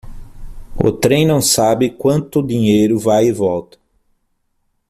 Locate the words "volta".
3.31-3.77